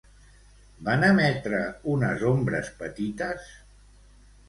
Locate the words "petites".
2.83-3.57